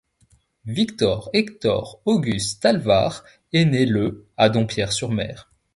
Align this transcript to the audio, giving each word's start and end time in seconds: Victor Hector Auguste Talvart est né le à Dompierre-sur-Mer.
Victor 0.65 1.29
Hector 1.31 2.01
Auguste 2.05 2.59
Talvart 2.63 3.23
est 3.53 3.65
né 3.65 3.85
le 3.85 4.25
à 4.35 4.49
Dompierre-sur-Mer. 4.49 5.47